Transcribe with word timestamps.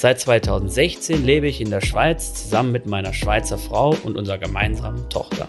Seit 0.00 0.20
2016 0.20 1.24
lebe 1.24 1.48
ich 1.48 1.60
in 1.60 1.70
der 1.70 1.80
Schweiz 1.80 2.32
zusammen 2.32 2.70
mit 2.70 2.86
meiner 2.86 3.12
Schweizer 3.12 3.58
Frau 3.58 3.96
und 4.04 4.16
unserer 4.16 4.38
gemeinsamen 4.38 5.10
Tochter. 5.10 5.48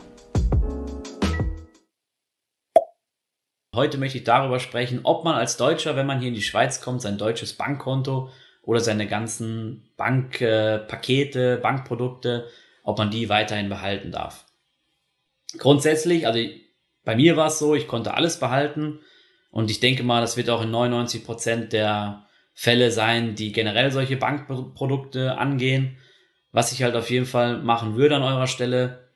Heute 3.76 4.00
möchte 4.00 4.18
ich 4.18 4.24
darüber 4.24 4.60
sprechen, 4.60 5.02
ob 5.04 5.24
man 5.24 5.36
als 5.36 5.58
Deutscher, 5.58 5.96
wenn 5.96 6.08
man 6.08 6.18
hier 6.18 6.30
in 6.30 6.34
die 6.34 6.42
Schweiz 6.42 6.82
kommt, 6.82 7.04
sein 7.04 7.20
deutsches 7.20 7.54
Bankkonto 7.54 8.32
oder 8.64 8.80
seine 8.80 9.06
ganzen 9.06 9.88
Bankpakete, 9.98 11.58
Bankprodukte, 11.58 12.48
ob 12.84 12.98
man 12.98 13.12
die 13.12 13.30
weiterhin 13.30 13.70
behalten 13.70 14.12
darf 14.12 14.46
grundsätzlich, 15.58 16.28
also 16.28 16.40
bei 17.04 17.16
mir 17.16 17.38
war 17.38 17.48
es 17.48 17.60
so, 17.60 17.76
ich 17.76 17.88
konnte 17.88 18.14
alles 18.14 18.40
behalten 18.40 19.00
und 19.52 19.72
ich 19.72 19.80
denke 19.80 20.04
mal, 20.04 20.22
das 20.22 20.38
wird 20.38 20.50
auch 20.50 20.62
in 20.62 20.72
99 20.72 21.24
Prozent 21.24 21.74
der 21.74 22.28
Fälle 22.62 22.92
sein, 22.92 23.36
die 23.36 23.54
generell 23.54 23.90
solche 23.90 24.18
Bankprodukte 24.18 25.38
angehen. 25.38 25.96
Was 26.52 26.74
ich 26.74 26.84
halt 26.84 26.94
auf 26.98 27.10
jeden 27.10 27.26
Fall 27.26 27.60
machen 27.60 27.96
würde 27.96 28.18
an 28.18 28.22
eurer 28.22 28.48
Stelle, 28.48 29.12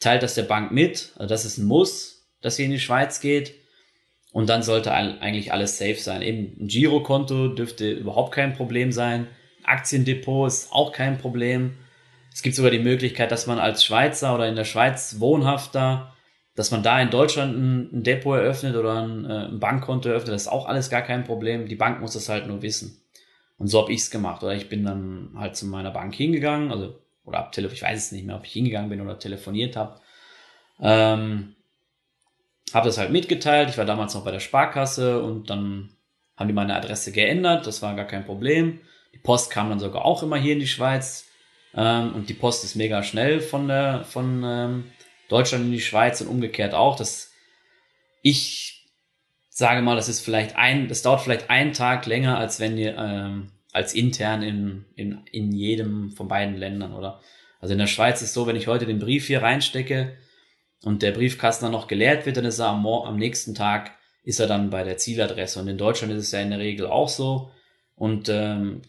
teilt 0.00 0.24
das 0.24 0.34
der 0.34 0.42
Bank 0.42 0.72
mit, 0.72 1.12
also 1.14 1.28
das 1.28 1.44
ist 1.44 1.58
ein 1.58 1.66
Muss, 1.66 2.26
dass 2.40 2.58
ihr 2.58 2.64
in 2.64 2.72
die 2.72 2.80
Schweiz 2.80 3.20
geht. 3.20 3.54
Und 4.32 4.48
dann 4.48 4.64
sollte 4.64 4.92
eigentlich 4.92 5.52
alles 5.52 5.78
safe 5.78 6.00
sein. 6.00 6.20
Eben 6.20 6.56
ein 6.60 6.66
Girokonto 6.66 7.54
dürfte 7.54 7.92
überhaupt 7.92 8.34
kein 8.34 8.54
Problem 8.54 8.90
sein. 8.90 9.28
Aktiendepot 9.62 10.48
ist 10.48 10.72
auch 10.72 10.90
kein 10.90 11.16
Problem. 11.16 11.76
Es 12.34 12.42
gibt 12.42 12.56
sogar 12.56 12.72
die 12.72 12.80
Möglichkeit, 12.80 13.30
dass 13.30 13.46
man 13.46 13.60
als 13.60 13.84
Schweizer 13.84 14.34
oder 14.34 14.48
in 14.48 14.56
der 14.56 14.64
Schweiz 14.64 15.20
wohnhafter, 15.20 16.12
dass 16.60 16.70
man 16.70 16.82
da 16.82 17.00
in 17.00 17.08
Deutschland 17.08 17.56
ein, 17.56 18.02
Depot 18.02 18.36
eröffnet 18.36 18.76
oder 18.76 19.02
ein, 19.02 19.24
äh, 19.24 19.46
ein, 19.46 19.60
Bankkonto 19.60 20.10
eröffnet. 20.10 20.34
Das 20.34 20.42
ist 20.42 20.48
auch 20.48 20.68
alles 20.68 20.90
gar 20.90 21.00
kein 21.00 21.24
Problem. 21.24 21.66
Die 21.66 21.74
Bank 21.74 22.02
muss 22.02 22.12
das 22.12 22.28
halt 22.28 22.46
nur 22.48 22.60
wissen. 22.60 23.00
Und 23.56 23.68
so 23.68 23.80
habe 23.80 23.94
ich 23.94 24.00
es 24.00 24.10
gemacht. 24.10 24.42
Oder 24.42 24.54
ich 24.54 24.68
bin 24.68 24.84
dann 24.84 25.30
halt 25.36 25.56
zu 25.56 25.64
meiner 25.64 25.90
Bank 25.90 26.14
hingegangen, 26.14 26.70
also 26.70 27.00
oder 27.24 27.38
ab 27.38 27.52
Telefon, 27.52 27.76
ich 27.76 27.82
weiß 27.82 27.96
es 27.96 28.12
nicht 28.12 28.26
mehr, 28.26 28.36
ob 28.36 28.44
ich 28.44 28.52
hingegangen 28.52 28.90
bin 28.90 29.00
oder 29.00 29.18
telefoniert 29.18 29.74
habe. 29.74 30.02
Ähm, 30.82 31.56
habe 32.74 32.86
das 32.86 32.98
halt 32.98 33.10
mitgeteilt. 33.10 33.70
Ich 33.70 33.78
war 33.78 33.86
damals 33.86 34.12
noch 34.12 34.24
bei 34.24 34.30
der 34.30 34.40
Sparkasse 34.40 35.22
und 35.22 35.48
dann 35.48 35.94
haben 36.36 36.48
die 36.48 36.52
meine 36.52 36.76
Adresse 36.76 37.10
geändert. 37.10 37.66
Das 37.66 37.80
war 37.80 37.96
gar 37.96 38.06
kein 38.06 38.26
Problem. 38.26 38.80
Die 39.14 39.18
Post 39.18 39.50
kam 39.50 39.70
dann 39.70 39.80
sogar 39.80 40.04
auch 40.04 40.22
immer 40.22 40.36
hier 40.36 40.52
in 40.52 40.60
die 40.60 40.66
Schweiz. 40.66 41.26
Ähm, 41.74 42.14
und 42.14 42.28
die 42.28 42.34
Post 42.34 42.64
ist 42.64 42.76
mega 42.76 43.02
schnell 43.02 43.40
von 43.40 43.66
der, 43.66 44.04
von 44.04 44.42
ähm, 44.44 44.84
Deutschland 45.30 45.64
in 45.64 45.72
die 45.72 45.80
Schweiz 45.80 46.20
und 46.20 46.26
umgekehrt 46.26 46.74
auch. 46.74 46.96
Das, 46.96 47.32
ich 48.22 48.86
sage 49.48 49.80
mal, 49.80 49.96
das 49.96 50.08
ist 50.08 50.20
vielleicht 50.20 50.56
ein, 50.56 50.88
das 50.88 51.02
dauert 51.02 51.22
vielleicht 51.22 51.48
einen 51.48 51.72
Tag 51.72 52.06
länger, 52.06 52.36
als 52.36 52.60
wenn 52.60 52.76
ihr, 52.76 52.96
ähm, 52.98 53.52
als 53.72 53.94
intern 53.94 54.42
in, 54.42 54.84
in, 54.96 55.20
in 55.30 55.52
jedem 55.52 56.10
von 56.10 56.28
beiden 56.28 56.56
Ländern, 56.56 56.92
oder? 56.92 57.20
Also 57.60 57.72
in 57.72 57.78
der 57.78 57.86
Schweiz 57.86 58.22
ist 58.22 58.34
so, 58.34 58.46
wenn 58.46 58.56
ich 58.56 58.66
heute 58.66 58.86
den 58.86 58.98
Brief 58.98 59.26
hier 59.26 59.42
reinstecke 59.42 60.16
und 60.82 61.02
der 61.02 61.12
Briefkasten 61.12 61.66
dann 61.66 61.72
noch 61.72 61.86
geleert 61.86 62.26
wird, 62.26 62.36
dann 62.36 62.44
ist 62.44 62.58
er 62.58 62.68
am, 62.68 62.86
am 62.86 63.16
nächsten 63.16 63.54
Tag 63.54 63.92
ist 64.24 64.40
er 64.40 64.46
dann 64.46 64.70
bei 64.70 64.82
der 64.82 64.96
Zieladresse. 64.96 65.60
Und 65.60 65.68
in 65.68 65.78
Deutschland 65.78 66.12
ist 66.12 66.24
es 66.24 66.32
ja 66.32 66.40
in 66.40 66.50
der 66.50 66.58
Regel 66.58 66.86
auch 66.86 67.08
so. 67.08 67.50
Und 67.96 68.28
ähm, 68.28 68.82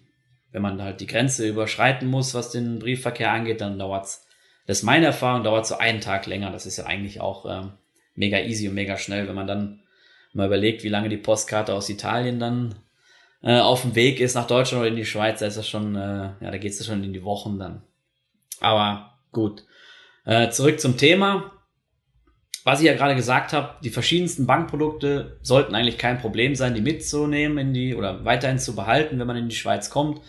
wenn 0.52 0.62
man 0.62 0.82
halt 0.82 1.02
die 1.02 1.08
Grenze 1.08 1.48
überschreiten 1.48 2.08
muss, 2.08 2.34
was 2.34 2.52
den 2.52 2.80
Briefverkehr 2.80 3.32
angeht, 3.32 3.62
dann 3.62 3.80
dauert's, 3.80 4.26
das 4.72 4.78
ist 4.78 4.84
meine 4.86 5.08
Erfahrung, 5.08 5.44
dauert 5.44 5.68
so 5.68 5.76
einen 5.80 6.00
Tag 6.00 6.28
länger. 6.28 6.50
Das 6.50 6.66
ist 6.66 6.78
ja 6.78 6.86
eigentlich 6.86 7.20
auch 7.20 7.46
ähm, 7.46 7.74
mega 8.16 8.40
easy 8.40 8.70
und 8.70 8.74
mega 8.74 8.96
schnell, 8.96 9.28
wenn 9.28 9.36
man 9.36 9.46
dann 9.46 9.82
mal 10.32 10.48
überlegt, 10.48 10.86
wie 10.86 10.90
lange 10.90 11.10
die 11.10 11.18
Postkarte 11.18 11.74
aus 11.74 11.90
Italien 11.90 12.40
dann 12.40 12.76
äh, 13.44 13.60
auf 13.60 13.82
dem 13.82 13.96
Weg 13.96 14.22
ist 14.22 14.34
nach 14.34 14.48
Deutschland 14.48 14.80
oder 14.80 14.90
in 14.90 14.96
die 14.96 15.04
Schweiz, 15.04 15.40
da 15.40 15.48
ist 15.48 15.58
das 15.58 15.68
schon, 15.68 15.98
äh, 15.98 16.30
ja, 16.40 16.52
da 16.52 16.58
geht's 16.58 16.80
ja 16.80 16.86
schon 16.86 17.04
in 17.04 17.12
die 17.12 17.26
Wochen 17.26 17.60
dann. 17.60 17.82
Aber 18.62 19.18
gut. 19.34 19.66
Äh, 20.24 20.52
zurück 20.52 20.80
zum 20.80 20.96
Thema. 20.96 21.52
Was 22.64 22.80
ich 22.80 22.88
ja 22.88 22.94
gerade 22.94 23.16
gesagt 23.16 23.52
habe, 23.52 23.76
die 23.84 23.90
verschiedensten 23.90 24.46
Bankprodukte 24.48 25.38
sollten 25.42 25.76
eigentlich 25.76 25.98
kein 25.98 26.22
Problem 26.22 26.56
sein, 26.56 26.76
die 26.76 26.82
mitzunehmen 26.82 27.58
in 27.58 27.74
die 27.74 27.94
oder 27.94 28.24
weiterhin 28.24 28.58
zu 28.58 28.74
behalten, 28.74 29.20
wenn 29.20 29.28
man 29.28 29.36
in 29.36 29.50
die 29.50 29.56
Schweiz 29.56 29.90
kommt. 29.90 30.22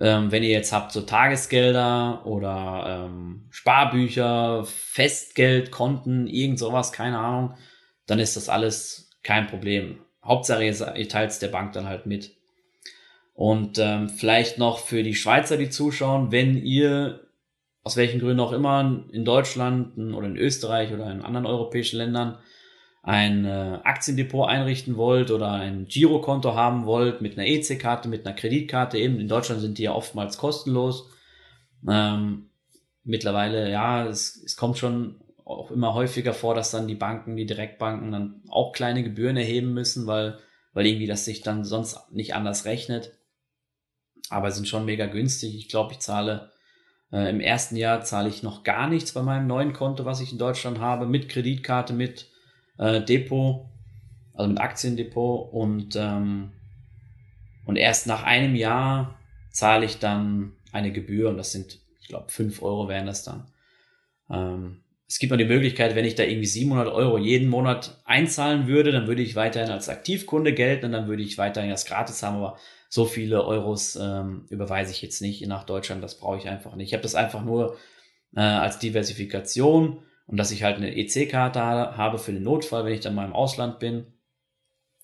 Ähm, 0.00 0.32
wenn 0.32 0.42
ihr 0.42 0.50
jetzt 0.50 0.72
habt 0.72 0.92
so 0.92 1.02
Tagesgelder 1.02 2.26
oder 2.26 3.06
ähm, 3.06 3.46
Sparbücher, 3.50 4.64
Festgeldkonten, 4.64 6.26
irgend 6.26 6.58
sowas, 6.58 6.92
keine 6.92 7.18
Ahnung, 7.18 7.54
dann 8.06 8.18
ist 8.18 8.36
das 8.36 8.48
alles 8.48 9.10
kein 9.22 9.46
Problem. 9.46 10.00
Hauptsache 10.24 10.64
ihr, 10.64 11.08
teilt 11.08 11.30
es 11.30 11.38
der 11.38 11.48
Bank 11.48 11.72
dann 11.72 11.86
halt 11.86 12.06
mit. 12.06 12.32
Und 13.34 13.78
ähm, 13.78 14.08
vielleicht 14.08 14.58
noch 14.58 14.78
für 14.78 15.02
die 15.02 15.14
Schweizer, 15.14 15.56
die 15.56 15.70
zuschauen, 15.70 16.32
wenn 16.32 16.56
ihr 16.56 17.20
aus 17.82 17.96
welchen 17.96 18.20
Gründen 18.20 18.40
auch 18.40 18.52
immer 18.52 19.04
in 19.12 19.24
Deutschland 19.24 19.98
oder 19.98 20.26
in 20.26 20.36
Österreich 20.36 20.92
oder 20.92 21.10
in 21.10 21.20
anderen 21.20 21.46
europäischen 21.46 21.98
Ländern 21.98 22.38
ein 23.04 23.44
äh, 23.44 23.80
Aktiendepot 23.84 24.48
einrichten 24.48 24.96
wollt 24.96 25.30
oder 25.30 25.52
ein 25.52 25.86
Girokonto 25.86 26.54
haben 26.54 26.86
wollt 26.86 27.20
mit 27.20 27.38
einer 27.38 27.46
EC-Karte, 27.46 28.08
mit 28.08 28.26
einer 28.26 28.34
Kreditkarte, 28.34 28.98
eben 28.98 29.20
in 29.20 29.28
Deutschland 29.28 29.60
sind 29.60 29.76
die 29.78 29.84
ja 29.84 29.92
oftmals 29.92 30.38
kostenlos. 30.38 31.10
Ähm, 31.86 32.48
mittlerweile, 33.04 33.70
ja, 33.70 34.06
es, 34.06 34.42
es 34.42 34.56
kommt 34.56 34.78
schon 34.78 35.20
auch 35.44 35.70
immer 35.70 35.92
häufiger 35.92 36.32
vor, 36.32 36.54
dass 36.54 36.70
dann 36.70 36.88
die 36.88 36.94
Banken, 36.94 37.36
die 37.36 37.44
Direktbanken 37.44 38.10
dann 38.10 38.42
auch 38.48 38.72
kleine 38.72 39.02
Gebühren 39.02 39.36
erheben 39.36 39.74
müssen, 39.74 40.06
weil, 40.06 40.38
weil 40.72 40.86
irgendwie 40.86 41.06
das 41.06 41.26
sich 41.26 41.42
dann 41.42 41.64
sonst 41.64 42.10
nicht 42.10 42.34
anders 42.34 42.64
rechnet. 42.64 43.12
Aber 44.30 44.50
sind 44.50 44.66
schon 44.66 44.86
mega 44.86 45.04
günstig. 45.04 45.54
Ich 45.54 45.68
glaube, 45.68 45.92
ich 45.92 45.98
zahle 45.98 46.50
äh, 47.12 47.30
Im 47.30 47.40
ersten 47.40 47.76
Jahr 47.76 48.02
zahle 48.02 48.28
ich 48.28 48.42
noch 48.42 48.64
gar 48.64 48.88
nichts 48.88 49.12
bei 49.12 49.22
meinem 49.22 49.46
neuen 49.46 49.72
Konto, 49.72 50.04
was 50.04 50.20
ich 50.20 50.32
in 50.32 50.38
Deutschland 50.38 50.80
habe, 50.80 51.06
mit 51.06 51.28
Kreditkarte, 51.28 51.92
mit 51.92 52.28
äh, 52.78 53.02
Depot, 53.02 53.66
also 54.34 54.48
mit 54.48 54.60
Aktiendepot 54.60 55.52
und, 55.52 55.96
ähm, 55.96 56.52
und 57.66 57.76
erst 57.76 58.06
nach 58.06 58.24
einem 58.24 58.54
Jahr 58.54 59.18
zahle 59.50 59.86
ich 59.86 59.98
dann 59.98 60.52
eine 60.72 60.92
Gebühr 60.92 61.30
und 61.30 61.36
das 61.36 61.52
sind, 61.52 61.78
ich 62.00 62.08
glaube, 62.08 62.30
fünf 62.30 62.62
Euro 62.62 62.88
wären 62.88 63.06
das 63.06 63.22
dann. 63.22 63.46
Ähm, 64.30 64.80
es 65.06 65.18
gibt 65.18 65.30
noch 65.30 65.38
die 65.38 65.44
Möglichkeit, 65.44 65.94
wenn 65.94 66.04
ich 66.04 66.14
da 66.14 66.24
irgendwie 66.24 66.46
700 66.46 66.88
Euro 66.92 67.18
jeden 67.18 67.48
Monat 67.48 68.00
einzahlen 68.04 68.66
würde, 68.66 68.90
dann 68.90 69.06
würde 69.06 69.22
ich 69.22 69.36
weiterhin 69.36 69.70
als 69.70 69.88
Aktivkunde 69.88 70.52
gelten 70.52 70.86
und 70.86 70.92
dann 70.92 71.06
würde 71.06 71.22
ich 71.22 71.38
weiterhin 71.38 71.70
das 71.70 71.84
gratis 71.84 72.22
haben, 72.22 72.36
aber 72.36 72.58
so 72.88 73.04
viele 73.04 73.44
Euros 73.44 73.96
ähm, 73.96 74.46
überweise 74.50 74.92
ich 74.92 75.02
jetzt 75.02 75.20
nicht 75.20 75.46
nach 75.46 75.64
Deutschland, 75.64 76.02
das 76.02 76.18
brauche 76.18 76.38
ich 76.38 76.48
einfach 76.48 76.74
nicht. 76.74 76.88
Ich 76.88 76.92
habe 76.94 77.02
das 77.02 77.14
einfach 77.14 77.44
nur 77.44 77.76
äh, 78.34 78.40
als 78.40 78.78
Diversifikation 78.78 80.02
und 80.26 80.36
dass 80.36 80.50
ich 80.50 80.62
halt 80.62 80.76
eine 80.76 80.96
EC-Karte 80.96 81.60
habe 81.60 82.18
für 82.18 82.32
den 82.32 82.42
Notfall, 82.42 82.84
wenn 82.84 82.94
ich 82.94 83.00
dann 83.00 83.14
mal 83.14 83.26
im 83.26 83.32
Ausland 83.32 83.78
bin, 83.78 84.06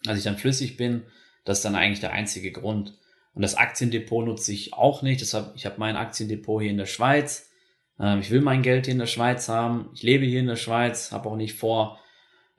als 0.06 0.18
ich 0.18 0.24
dann 0.24 0.38
flüssig 0.38 0.76
bin, 0.76 1.04
das 1.44 1.58
ist 1.58 1.64
dann 1.64 1.74
eigentlich 1.74 2.00
der 2.00 2.12
einzige 2.12 2.52
Grund. 2.52 2.98
Und 3.34 3.42
das 3.42 3.54
Aktiendepot 3.54 4.26
nutze 4.26 4.52
ich 4.52 4.72
auch 4.72 5.02
nicht. 5.02 5.20
Deshalb, 5.20 5.52
ich 5.54 5.66
habe 5.66 5.76
mein 5.78 5.96
Aktiendepot 5.96 6.62
hier 6.62 6.70
in 6.70 6.78
der 6.78 6.86
Schweiz. 6.86 7.50
Ähm, 7.98 8.20
ich 8.20 8.30
will 8.30 8.40
mein 8.40 8.62
Geld 8.62 8.86
hier 8.86 8.92
in 8.92 8.98
der 8.98 9.06
Schweiz 9.06 9.48
haben. 9.48 9.90
Ich 9.94 10.02
lebe 10.02 10.24
hier 10.24 10.40
in 10.40 10.46
der 10.46 10.56
Schweiz, 10.56 11.12
habe 11.12 11.28
auch 11.28 11.36
nicht 11.36 11.54
vor, 11.54 11.98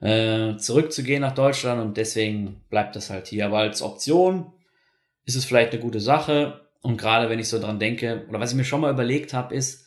äh, 0.00 0.56
zurückzugehen 0.56 1.20
nach 1.20 1.34
Deutschland 1.34 1.80
und 1.80 1.96
deswegen 1.96 2.62
bleibt 2.70 2.96
das 2.96 3.10
halt 3.10 3.28
hier. 3.28 3.46
Aber 3.46 3.58
als 3.58 3.82
Option 3.82 4.52
ist 5.24 5.36
es 5.36 5.44
vielleicht 5.44 5.72
eine 5.72 5.80
gute 5.80 6.00
Sache. 6.00 6.68
Und 6.80 6.96
gerade 6.96 7.30
wenn 7.30 7.38
ich 7.38 7.48
so 7.48 7.60
dran 7.60 7.78
denke, 7.78 8.26
oder 8.28 8.40
was 8.40 8.50
ich 8.50 8.56
mir 8.56 8.64
schon 8.64 8.80
mal 8.80 8.92
überlegt 8.92 9.32
habe, 9.32 9.54
ist, 9.54 9.81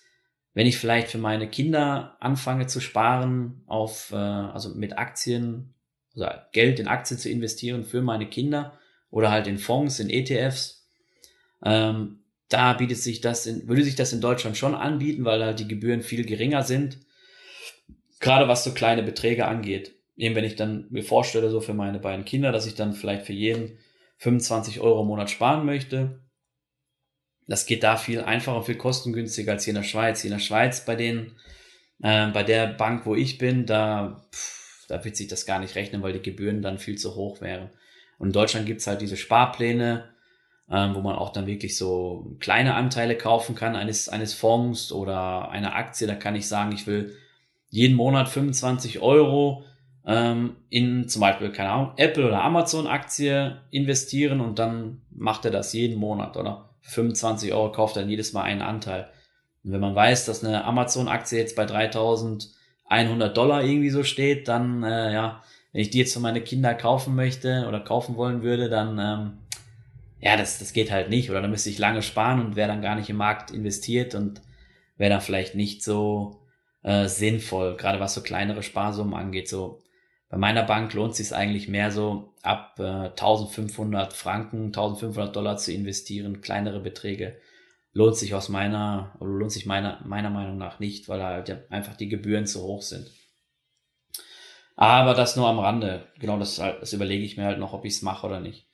wenn 0.55 0.65
ich 0.65 0.77
vielleicht 0.77 1.09
für 1.09 1.17
meine 1.17 1.49
Kinder 1.49 2.15
anfange 2.21 2.65
zu 2.65 2.79
sparen, 2.79 3.61
auf, 3.67 4.11
äh, 4.11 4.15
also 4.15 4.69
mit 4.69 4.97
Aktien, 4.97 5.75
also 6.15 6.27
Geld 6.53 6.79
in 6.79 6.87
Aktien 6.87 7.19
zu 7.19 7.29
investieren 7.29 7.83
für 7.83 8.01
meine 8.01 8.27
Kinder 8.27 8.79
oder 9.11 9.29
halt 9.29 9.47
in 9.47 9.57
Fonds, 9.59 9.99
in 9.99 10.09
ETFs, 10.09 10.87
ähm, 11.63 12.21
da 12.47 12.73
bietet 12.73 12.97
sich 12.97 13.19
das 13.19 13.45
in, 13.45 13.67
würde 13.67 13.83
sich 13.83 13.95
das 13.95 14.13
in 14.13 14.21
Deutschland 14.21 14.55
schon 14.55 14.75
anbieten, 14.75 15.25
weil 15.25 15.43
halt 15.43 15.59
die 15.59 15.67
Gebühren 15.67 16.01
viel 16.01 16.25
geringer 16.25 16.63
sind. 16.63 16.99
Gerade 18.21 18.47
was 18.47 18.63
so 18.63 18.71
kleine 18.71 19.03
Beträge 19.03 19.45
angeht. 19.47 19.93
Eben 20.15 20.35
wenn 20.35 20.45
ich 20.45 20.55
dann 20.55 20.87
mir 20.89 21.03
vorstelle, 21.03 21.49
so 21.49 21.59
für 21.59 21.73
meine 21.73 21.99
beiden 21.99 22.23
Kinder, 22.23 22.53
dass 22.53 22.65
ich 22.65 22.75
dann 22.75 22.93
vielleicht 22.93 23.25
für 23.25 23.33
jeden 23.33 23.77
25 24.19 24.79
Euro 24.79 25.01
im 25.01 25.07
Monat 25.07 25.29
sparen 25.29 25.65
möchte, 25.65 26.21
das 27.47 27.65
geht 27.65 27.83
da 27.83 27.97
viel 27.97 28.21
einfacher, 28.21 28.63
viel 28.63 28.75
kostengünstiger 28.75 29.53
als 29.53 29.65
hier 29.65 29.71
in 29.71 29.81
der 29.81 29.87
Schweiz. 29.87 30.21
Hier 30.21 30.31
in 30.31 30.37
der 30.37 30.43
Schweiz 30.43 30.85
bei 30.85 30.95
denen, 30.95 31.35
äh, 32.01 32.27
bei 32.27 32.43
der 32.43 32.67
Bank, 32.67 33.05
wo 33.05 33.15
ich 33.15 33.37
bin, 33.37 33.65
da, 33.65 34.25
pff, 34.31 34.87
da 34.87 35.03
wird 35.03 35.15
sich 35.15 35.27
das 35.27 35.45
gar 35.45 35.59
nicht 35.59 35.75
rechnen, 35.75 36.01
weil 36.01 36.13
die 36.13 36.21
Gebühren 36.21 36.61
dann 36.61 36.79
viel 36.79 36.97
zu 36.97 37.15
hoch 37.15 37.41
wären. 37.41 37.69
Und 38.17 38.27
in 38.27 38.33
Deutschland 38.33 38.65
gibt's 38.65 38.87
halt 38.87 39.01
diese 39.01 39.17
Sparpläne, 39.17 40.09
ähm, 40.69 40.95
wo 40.95 41.01
man 41.01 41.15
auch 41.15 41.31
dann 41.31 41.47
wirklich 41.47 41.77
so 41.77 42.35
kleine 42.39 42.73
Anteile 42.73 43.17
kaufen 43.17 43.55
kann 43.55 43.75
eines, 43.75 44.09
eines 44.09 44.33
Fonds 44.33 44.91
oder 44.91 45.49
einer 45.49 45.75
Aktie. 45.75 46.07
Da 46.07 46.15
kann 46.15 46.35
ich 46.35 46.47
sagen, 46.47 46.71
ich 46.71 46.87
will 46.87 47.15
jeden 47.69 47.95
Monat 47.95 48.29
25 48.29 49.01
Euro 49.01 49.65
ähm, 50.05 50.55
in 50.69 51.07
zum 51.09 51.21
Beispiel, 51.21 51.51
keine 51.51 51.69
Ahnung, 51.71 51.91
Apple 51.97 52.27
oder 52.27 52.41
Amazon 52.43 52.87
Aktie 52.87 53.61
investieren 53.69 54.39
und 54.41 54.59
dann 54.59 55.01
macht 55.11 55.45
er 55.45 55.51
das 55.51 55.73
jeden 55.73 55.97
Monat 55.97 56.37
oder 56.37 56.69
25 56.85 57.53
Euro 57.53 57.71
kauft 57.71 57.97
er 57.97 58.03
jedes 58.03 58.33
Mal 58.33 58.43
einen 58.43 58.61
Anteil. 58.61 59.09
Und 59.63 59.71
wenn 59.71 59.81
man 59.81 59.95
weiß, 59.95 60.25
dass 60.25 60.43
eine 60.43 60.63
Amazon 60.65 61.07
Aktie 61.07 61.39
jetzt 61.39 61.55
bei 61.55 61.65
3100 61.65 63.35
Dollar 63.35 63.63
irgendwie 63.63 63.89
so 63.89 64.03
steht, 64.03 64.47
dann, 64.47 64.83
äh, 64.83 65.13
ja, 65.13 65.43
wenn 65.71 65.81
ich 65.81 65.89
die 65.89 65.99
jetzt 65.99 66.13
für 66.13 66.19
meine 66.19 66.41
Kinder 66.41 66.73
kaufen 66.75 67.15
möchte 67.15 67.65
oder 67.67 67.79
kaufen 67.79 68.15
wollen 68.15 68.43
würde, 68.43 68.69
dann, 68.69 68.99
ähm, 68.99 69.37
ja, 70.21 70.37
das, 70.37 70.59
das 70.59 70.73
geht 70.73 70.91
halt 70.91 71.09
nicht. 71.09 71.29
Oder 71.29 71.41
dann 71.41 71.51
müsste 71.51 71.69
ich 71.69 71.79
lange 71.79 72.01
sparen 72.01 72.39
und 72.39 72.55
wäre 72.55 72.67
dann 72.67 72.81
gar 72.81 72.95
nicht 72.95 73.09
im 73.09 73.17
Markt 73.17 73.51
investiert 73.51 74.15
und 74.15 74.41
wäre 74.97 75.09
dann 75.09 75.21
vielleicht 75.21 75.55
nicht 75.55 75.83
so 75.83 76.39
äh, 76.83 77.07
sinnvoll, 77.07 77.75
gerade 77.77 77.99
was 77.99 78.13
so 78.13 78.21
kleinere 78.21 78.63
Sparsummen 78.63 79.15
angeht. 79.15 79.49
So 79.49 79.81
bei 80.29 80.37
meiner 80.37 80.63
Bank 80.63 80.93
lohnt 80.93 81.15
sich 81.15 81.33
eigentlich 81.33 81.67
mehr 81.67 81.91
so 81.91 82.33
ab 82.41 82.79
äh, 82.79 83.09
1500 83.09 84.13
Franken, 84.13 84.65
1500 84.67 85.35
Dollar 85.35 85.57
zu 85.57 85.71
investieren, 85.71 86.41
kleinere 86.41 86.79
Beträge 86.79 87.37
lohnt 87.93 88.17
sich 88.17 88.33
aus 88.33 88.49
meiner 88.49 89.15
oder 89.19 89.31
lohnt 89.31 89.51
sich 89.51 89.65
meiner 89.65 90.01
meiner 90.05 90.29
Meinung 90.29 90.57
nach 90.57 90.79
nicht, 90.79 91.07
weil 91.07 91.23
halt 91.23 91.71
einfach 91.71 91.95
die 91.95 92.09
Gebühren 92.09 92.45
zu 92.45 92.61
hoch 92.61 92.81
sind. 92.81 93.09
Aber 94.75 95.13
das 95.13 95.37
nur 95.37 95.47
am 95.47 95.59
Rande. 95.59 96.05
Genau, 96.19 96.37
das, 96.37 96.57
das 96.57 96.91
überlege 96.91 97.23
ich 97.23 97.37
mir 97.37 97.45
halt 97.45 97.59
noch, 97.59 97.71
ob 97.71 97.85
ich 97.85 97.93
es 97.93 98.01
mache 98.01 98.27
oder 98.27 98.41
nicht. 98.41 98.67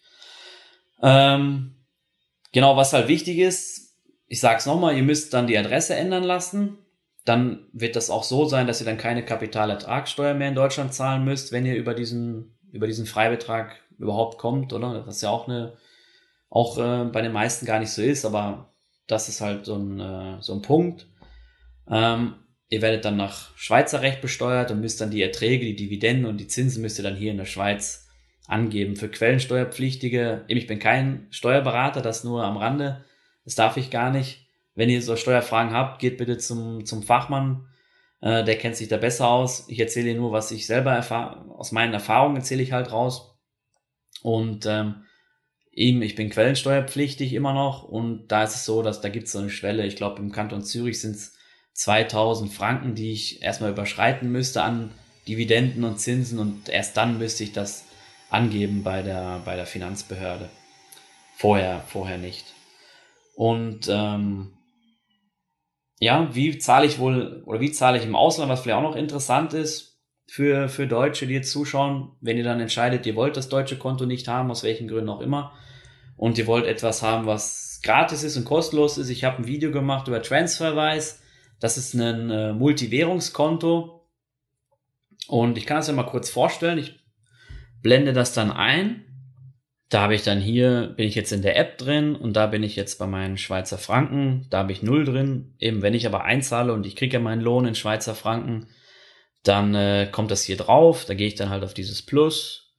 Ähm, 1.03 1.75
genau, 2.51 2.75
was 2.75 2.93
halt 2.93 3.07
wichtig 3.07 3.37
ist, 3.37 3.95
ich 4.27 4.39
sag's 4.39 4.65
nochmal, 4.65 4.95
ihr 4.95 5.03
müsst 5.03 5.33
dann 5.33 5.45
die 5.45 5.57
Adresse 5.57 5.95
ändern 5.95 6.23
lassen 6.23 6.79
dann 7.25 7.67
wird 7.71 7.95
das 7.95 8.09
auch 8.09 8.23
so 8.23 8.45
sein, 8.45 8.67
dass 8.67 8.81
ihr 8.81 8.85
dann 8.85 8.97
keine 8.97 9.23
Kapitalertragssteuer 9.23 10.33
mehr 10.33 10.49
in 10.49 10.55
Deutschland 10.55 10.93
zahlen 10.93 11.23
müsst, 11.23 11.51
wenn 11.51 11.65
ihr 11.65 11.75
über 11.75 11.93
diesen, 11.93 12.57
über 12.71 12.87
diesen 12.87 13.05
Freibetrag 13.05 13.75
überhaupt 13.97 14.39
kommt, 14.39 14.73
oder? 14.73 15.05
Was 15.05 15.21
ja 15.21 15.29
auch 15.29 15.47
eine, 15.47 15.73
auch 16.49 16.77
äh, 16.77 17.05
bei 17.05 17.21
den 17.21 17.31
meisten 17.31 17.65
gar 17.65 17.79
nicht 17.79 17.91
so 17.91 18.01
ist, 18.01 18.25
aber 18.25 18.73
das 19.07 19.29
ist 19.29 19.41
halt 19.41 19.65
so 19.65 19.75
ein, 19.75 19.99
äh, 19.99 20.41
so 20.41 20.53
ein 20.53 20.61
Punkt. 20.61 21.07
Ähm, 21.87 22.35
ihr 22.69 22.81
werdet 22.81 23.05
dann 23.05 23.17
nach 23.17 23.55
Schweizer 23.55 24.01
Recht 24.01 24.21
besteuert 24.21 24.71
und 24.71 24.81
müsst 24.81 25.01
dann 25.01 25.11
die 25.11 25.21
Erträge, 25.21 25.65
die 25.65 25.75
Dividenden 25.75 26.25
und 26.25 26.37
die 26.37 26.47
Zinsen 26.47 26.81
müsst 26.81 26.97
ihr 26.97 27.03
dann 27.03 27.15
hier 27.15 27.31
in 27.31 27.37
der 27.37 27.45
Schweiz 27.45 28.07
angeben. 28.47 28.95
Für 28.95 29.09
Quellensteuerpflichtige, 29.09 30.45
ich 30.47 30.67
bin 30.67 30.79
kein 30.79 31.27
Steuerberater, 31.29 32.01
das 32.01 32.23
nur 32.23 32.43
am 32.43 32.57
Rande, 32.57 33.03
das 33.45 33.55
darf 33.55 33.77
ich 33.77 33.91
gar 33.91 34.09
nicht. 34.09 34.47
Wenn 34.81 34.89
ihr 34.89 35.03
so 35.03 35.15
Steuerfragen 35.15 35.73
habt, 35.73 35.99
geht 35.99 36.17
bitte 36.17 36.39
zum, 36.39 36.87
zum 36.87 37.03
Fachmann. 37.03 37.67
Äh, 38.19 38.43
der 38.43 38.57
kennt 38.57 38.75
sich 38.75 38.87
da 38.87 38.97
besser 38.97 39.27
aus. 39.27 39.65
Ich 39.67 39.79
erzähle 39.79 40.15
nur, 40.15 40.31
was 40.31 40.49
ich 40.49 40.65
selber 40.65 40.91
erfahre. 40.91 41.51
Aus 41.51 41.71
meinen 41.71 41.93
Erfahrungen 41.93 42.37
erzähle 42.37 42.63
ich 42.63 42.71
halt 42.71 42.91
raus. 42.91 43.37
Und 44.23 44.65
ähm, 44.65 45.03
eben, 45.71 46.01
ich 46.01 46.15
bin 46.15 46.31
quellensteuerpflichtig 46.31 47.33
immer 47.33 47.53
noch. 47.53 47.83
Und 47.83 48.29
da 48.29 48.43
ist 48.43 48.55
es 48.55 48.65
so, 48.65 48.81
dass 48.81 49.01
da 49.01 49.09
gibt 49.09 49.27
es 49.27 49.33
so 49.33 49.37
eine 49.37 49.51
Schwelle. 49.51 49.85
Ich 49.85 49.97
glaube, 49.97 50.17
im 50.19 50.31
Kanton 50.31 50.63
Zürich 50.63 50.99
sind 50.99 51.15
es 51.15 51.35
2000 51.73 52.51
Franken, 52.51 52.95
die 52.95 53.11
ich 53.11 53.43
erstmal 53.43 53.69
überschreiten 53.69 54.31
müsste 54.31 54.63
an 54.63 54.89
Dividenden 55.27 55.83
und 55.83 55.99
Zinsen. 55.99 56.39
Und 56.39 56.69
erst 56.69 56.97
dann 56.97 57.19
müsste 57.19 57.43
ich 57.43 57.53
das 57.53 57.85
angeben 58.31 58.81
bei 58.81 59.03
der, 59.03 59.43
bei 59.45 59.55
der 59.55 59.67
Finanzbehörde. 59.67 60.49
Vorher, 61.35 61.81
vorher 61.87 62.17
nicht. 62.17 62.55
Und 63.35 63.87
ähm, 63.87 64.53
ja, 66.01 66.33
wie 66.33 66.57
zahle 66.57 66.87
ich 66.87 66.97
wohl 66.97 67.43
oder 67.45 67.59
wie 67.59 67.71
zahle 67.71 67.99
ich 67.99 68.05
im 68.05 68.15
Ausland, 68.15 68.49
was 68.49 68.61
vielleicht 68.61 68.79
auch 68.79 68.89
noch 68.89 68.95
interessant 68.95 69.53
ist 69.53 70.01
für, 70.27 70.67
für 70.67 70.87
Deutsche, 70.87 71.27
die 71.27 71.35
jetzt 71.35 71.51
zuschauen, 71.51 72.13
wenn 72.21 72.37
ihr 72.37 72.43
dann 72.43 72.59
entscheidet, 72.59 73.05
ihr 73.05 73.15
wollt 73.15 73.37
das 73.37 73.49
deutsche 73.49 73.77
Konto 73.77 74.07
nicht 74.07 74.27
haben, 74.27 74.49
aus 74.49 74.63
welchen 74.63 74.87
Gründen 74.87 75.09
auch 75.09 75.21
immer, 75.21 75.53
und 76.17 76.39
ihr 76.39 76.47
wollt 76.47 76.65
etwas 76.65 77.03
haben, 77.03 77.27
was 77.27 77.81
gratis 77.83 78.23
ist 78.23 78.35
und 78.35 78.45
kostenlos 78.45 78.97
ist. 78.97 79.09
Ich 79.09 79.23
habe 79.23 79.37
ein 79.37 79.47
Video 79.47 79.71
gemacht 79.71 80.07
über 80.07 80.23
Transferwise. 80.23 81.17
Das 81.59 81.77
ist 81.77 81.93
ein 81.93 82.31
äh, 82.31 82.53
Multiwährungskonto. 82.53 84.07
Und 85.27 85.57
ich 85.57 85.67
kann 85.67 85.77
es 85.77 85.87
ja 85.87 85.93
mal 85.93 86.03
kurz 86.03 86.31
vorstellen. 86.31 86.79
Ich 86.79 86.99
blende 87.81 88.13
das 88.13 88.33
dann 88.33 88.51
ein. 88.51 89.05
Da 89.91 90.03
habe 90.03 90.15
ich 90.15 90.23
dann 90.23 90.39
hier, 90.39 90.93
bin 90.95 91.05
ich 91.05 91.15
jetzt 91.15 91.33
in 91.33 91.41
der 91.41 91.57
App 91.57 91.77
drin 91.77 92.15
und 92.15 92.33
da 92.37 92.47
bin 92.47 92.63
ich 92.63 92.77
jetzt 92.77 92.97
bei 92.97 93.07
meinen 93.07 93.37
Schweizer 93.37 93.77
Franken, 93.77 94.47
da 94.49 94.59
habe 94.59 94.71
ich 94.71 94.81
null 94.81 95.03
drin. 95.03 95.53
Eben 95.59 95.81
wenn 95.81 95.93
ich 95.93 96.07
aber 96.07 96.23
einzahle 96.23 96.71
und 96.71 96.85
ich 96.85 96.95
kriege 96.95 97.15
ja 97.15 97.19
meinen 97.19 97.41
Lohn 97.41 97.65
in 97.65 97.75
Schweizer 97.75 98.15
Franken, 98.15 98.67
dann 99.43 99.75
äh, 99.75 100.07
kommt 100.09 100.31
das 100.31 100.43
hier 100.43 100.55
drauf, 100.55 101.03
da 101.03 101.13
gehe 101.13 101.27
ich 101.27 101.35
dann 101.35 101.49
halt 101.49 101.65
auf 101.65 101.73
dieses 101.73 102.01
Plus 102.01 102.73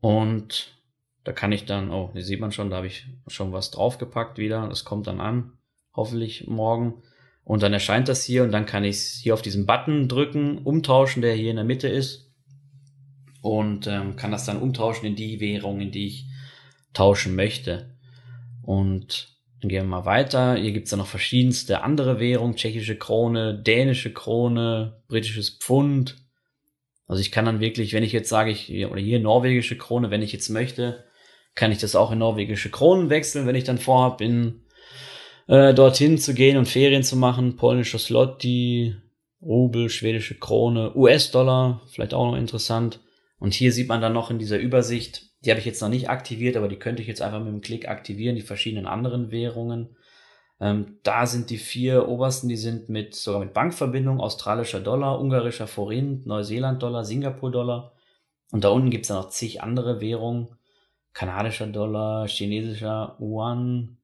und 0.00 0.78
da 1.24 1.32
kann 1.32 1.52
ich 1.52 1.64
dann, 1.64 1.90
oh, 1.90 2.10
hier 2.12 2.22
sieht 2.22 2.40
man 2.40 2.52
schon, 2.52 2.68
da 2.68 2.76
habe 2.76 2.86
ich 2.86 3.06
schon 3.28 3.54
was 3.54 3.70
draufgepackt 3.70 4.36
wieder, 4.36 4.68
das 4.68 4.84
kommt 4.84 5.06
dann 5.06 5.22
an, 5.22 5.52
hoffentlich 5.94 6.46
morgen. 6.48 7.02
Und 7.44 7.62
dann 7.62 7.72
erscheint 7.72 8.08
das 8.08 8.24
hier 8.24 8.42
und 8.42 8.52
dann 8.52 8.66
kann 8.66 8.84
ich 8.84 8.98
hier 9.22 9.32
auf 9.32 9.40
diesen 9.40 9.64
Button 9.64 10.06
drücken, 10.06 10.58
umtauschen, 10.58 11.22
der 11.22 11.32
hier 11.32 11.50
in 11.50 11.56
der 11.56 11.64
Mitte 11.64 11.88
ist 11.88 12.25
und 13.46 13.86
ähm, 13.86 14.16
kann 14.16 14.32
das 14.32 14.44
dann 14.44 14.60
umtauschen 14.60 15.06
in 15.06 15.14
die 15.14 15.38
Währung, 15.38 15.80
in 15.80 15.92
die 15.92 16.08
ich 16.08 16.26
tauschen 16.92 17.36
möchte. 17.36 17.94
Und 18.62 19.28
dann 19.60 19.68
gehen 19.68 19.84
wir 19.84 19.88
mal 19.88 20.04
weiter. 20.04 20.56
Hier 20.56 20.72
gibt's 20.72 20.90
dann 20.90 20.98
noch 20.98 21.06
verschiedenste 21.06 21.82
andere 21.82 22.18
Währungen, 22.18 22.56
tschechische 22.56 22.96
Krone, 22.96 23.56
dänische 23.56 24.12
Krone, 24.12 25.00
britisches 25.06 25.50
Pfund. 25.50 26.16
Also 27.06 27.20
ich 27.20 27.30
kann 27.30 27.44
dann 27.44 27.60
wirklich, 27.60 27.92
wenn 27.92 28.02
ich 28.02 28.10
jetzt 28.10 28.28
sage, 28.28 28.50
ich, 28.50 28.68
oder 28.86 29.00
hier 29.00 29.20
norwegische 29.20 29.78
Krone, 29.78 30.10
wenn 30.10 30.22
ich 30.22 30.32
jetzt 30.32 30.48
möchte, 30.48 31.04
kann 31.54 31.70
ich 31.70 31.78
das 31.78 31.94
auch 31.94 32.10
in 32.10 32.18
norwegische 32.18 32.70
Kronen 32.70 33.10
wechseln, 33.10 33.46
wenn 33.46 33.54
ich 33.54 33.64
dann 33.64 33.78
vorhabe, 33.78 34.24
in 34.24 34.62
äh, 35.46 35.72
dorthin 35.72 36.18
zu 36.18 36.34
gehen 36.34 36.56
und 36.56 36.66
Ferien 36.66 37.04
zu 37.04 37.14
machen. 37.14 37.54
Polnische 37.54 38.00
Slotty, 38.00 38.96
Rubel, 39.40 39.88
schwedische 39.88 40.34
Krone, 40.34 40.96
US-Dollar, 40.96 41.82
vielleicht 41.92 42.12
auch 42.12 42.32
noch 42.32 42.36
interessant. 42.36 42.98
Und 43.38 43.54
hier 43.54 43.72
sieht 43.72 43.88
man 43.88 44.00
dann 44.00 44.12
noch 44.12 44.30
in 44.30 44.38
dieser 44.38 44.58
Übersicht, 44.58 45.30
die 45.44 45.50
habe 45.50 45.60
ich 45.60 45.66
jetzt 45.66 45.80
noch 45.80 45.88
nicht 45.88 46.08
aktiviert, 46.08 46.56
aber 46.56 46.68
die 46.68 46.78
könnte 46.78 47.02
ich 47.02 47.08
jetzt 47.08 47.22
einfach 47.22 47.38
mit 47.38 47.48
dem 47.48 47.60
Klick 47.60 47.88
aktivieren, 47.88 48.36
die 48.36 48.42
verschiedenen 48.42 48.86
anderen 48.86 49.30
Währungen. 49.30 49.96
Ähm, 50.58 50.98
da 51.02 51.26
sind 51.26 51.50
die 51.50 51.58
vier 51.58 52.08
obersten, 52.08 52.48
die 52.48 52.56
sind 52.56 52.88
mit 52.88 53.14
sogar 53.14 53.40
mit 53.40 53.52
Bankverbindung, 53.52 54.20
australischer 54.20 54.80
Dollar, 54.80 55.20
ungarischer 55.20 55.66
Forint, 55.66 56.26
Neuseeland-Dollar, 56.26 57.04
Singapur-Dollar. 57.04 57.92
Und 58.52 58.64
da 58.64 58.70
unten 58.70 58.90
gibt's 58.90 59.08
dann 59.08 59.18
noch 59.18 59.28
zig 59.28 59.62
andere 59.62 60.00
Währungen. 60.00 60.48
Kanadischer 61.12 61.66
Dollar, 61.66 62.26
chinesischer 62.26 63.16
Yuan, 63.20 63.98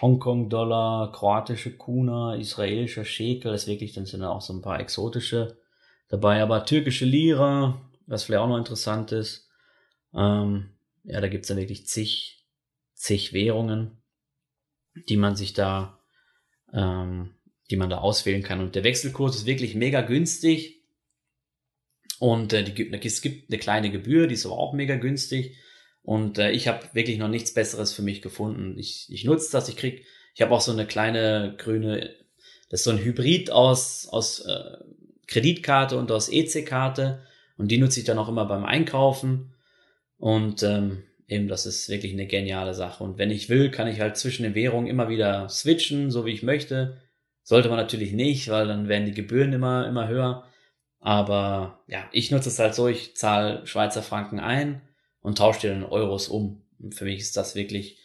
Hongkong-Dollar, 0.00 1.12
kroatische 1.12 1.76
Kuna, 1.76 2.34
israelischer 2.36 3.04
Shekel, 3.04 3.52
das 3.52 3.62
ist 3.62 3.68
wirklich, 3.68 3.92
dann 3.92 4.06
sind 4.06 4.20
da 4.20 4.30
auch 4.30 4.40
so 4.40 4.52
ein 4.52 4.62
paar 4.62 4.80
exotische 4.80 5.58
dabei, 6.08 6.42
aber 6.42 6.64
türkische 6.64 7.04
Lira, 7.04 7.80
was 8.06 8.24
vielleicht 8.24 8.40
auch 8.40 8.48
noch 8.48 8.58
interessant 8.58 9.12
ist. 9.12 9.48
Ähm, 10.14 10.70
ja, 11.04 11.20
da 11.20 11.28
gibt's 11.28 11.48
dann 11.48 11.58
wirklich 11.58 11.86
zig, 11.86 12.44
zig 12.94 13.32
Währungen, 13.32 14.02
die 15.08 15.16
man 15.16 15.36
sich 15.36 15.52
da, 15.52 15.98
ähm, 16.72 17.34
die 17.70 17.76
man 17.76 17.90
da 17.90 17.98
auswählen 17.98 18.42
kann. 18.42 18.60
Und 18.60 18.74
der 18.74 18.84
Wechselkurs 18.84 19.36
ist 19.36 19.46
wirklich 19.46 19.74
mega 19.74 20.00
günstig. 20.00 20.82
Und 22.18 22.52
äh, 22.52 22.64
die, 22.64 22.92
es 23.06 23.22
gibt 23.22 23.50
eine 23.50 23.58
kleine 23.58 23.90
Gebühr, 23.90 24.26
die 24.26 24.34
ist 24.34 24.46
aber 24.46 24.56
auch 24.56 24.72
mega 24.72 24.96
günstig. 24.96 25.56
Und 26.02 26.38
äh, 26.38 26.50
ich 26.52 26.68
habe 26.68 26.86
wirklich 26.92 27.18
noch 27.18 27.28
nichts 27.28 27.54
Besseres 27.54 27.92
für 27.92 28.02
mich 28.02 28.22
gefunden. 28.22 28.78
Ich, 28.78 29.06
ich 29.10 29.24
nutze 29.24 29.50
das, 29.52 29.68
ich 29.68 29.76
krieg, 29.76 30.04
ich 30.34 30.42
habe 30.42 30.52
auch 30.52 30.60
so 30.60 30.72
eine 30.72 30.86
kleine 30.86 31.54
grüne, 31.58 32.14
das 32.68 32.80
ist 32.80 32.84
so 32.84 32.90
ein 32.90 32.98
Hybrid 32.98 33.50
aus, 33.50 34.06
aus 34.08 34.40
äh, 34.40 34.78
Kreditkarte 35.26 35.98
und 35.98 36.12
aus 36.12 36.28
EC-Karte. 36.28 37.26
Und 37.56 37.68
die 37.68 37.78
nutze 37.78 38.00
ich 38.00 38.06
dann 38.06 38.18
auch 38.18 38.28
immer 38.28 38.46
beim 38.46 38.64
Einkaufen. 38.64 39.54
Und 40.18 40.62
ähm, 40.62 41.04
eben, 41.28 41.48
das 41.48 41.66
ist 41.66 41.88
wirklich 41.88 42.12
eine 42.12 42.26
geniale 42.26 42.74
Sache. 42.74 43.04
Und 43.04 43.18
wenn 43.18 43.30
ich 43.30 43.48
will, 43.48 43.70
kann 43.70 43.88
ich 43.88 44.00
halt 44.00 44.16
zwischen 44.16 44.42
den 44.42 44.54
Währungen 44.54 44.88
immer 44.88 45.08
wieder 45.08 45.48
switchen, 45.48 46.10
so 46.10 46.24
wie 46.24 46.32
ich 46.32 46.42
möchte. 46.42 47.00
Sollte 47.42 47.68
man 47.68 47.78
natürlich 47.78 48.12
nicht, 48.12 48.48
weil 48.48 48.66
dann 48.66 48.88
werden 48.88 49.06
die 49.06 49.12
Gebühren 49.12 49.52
immer, 49.52 49.86
immer 49.86 50.08
höher. 50.08 50.44
Aber 51.00 51.84
ja, 51.86 52.08
ich 52.12 52.30
nutze 52.30 52.48
es 52.48 52.58
halt 52.58 52.74
so, 52.74 52.88
ich 52.88 53.14
zahle 53.16 53.66
Schweizer 53.66 54.02
Franken 54.02 54.40
ein 54.40 54.80
und 55.20 55.38
tausche 55.38 55.60
die 55.60 55.66
dann 55.68 55.84
Euros 55.84 56.28
um. 56.28 56.62
Und 56.78 56.94
für 56.94 57.04
mich 57.04 57.20
ist 57.20 57.36
das 57.36 57.54
wirklich 57.54 57.98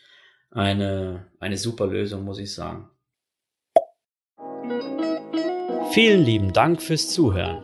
eine, 0.51 1.27
eine 1.39 1.58
super 1.58 1.88
Lösung, 1.88 2.24
muss 2.24 2.39
ich 2.39 2.53
sagen. 2.53 2.89
Vielen 5.91 6.24
lieben 6.24 6.53
Dank 6.53 6.82
fürs 6.82 7.10
Zuhören. 7.10 7.63